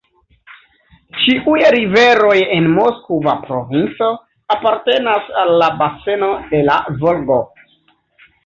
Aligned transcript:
Ĉiuj 1.23 1.59
riveroj 1.75 2.37
en 2.55 2.71
Moskva 2.79 3.35
provinco 3.43 4.09
apartenas 4.57 5.31
al 5.43 5.55
la 5.65 5.71
baseno 5.83 6.33
de 6.55 6.67
la 6.71 6.83
Volgo. 7.05 7.43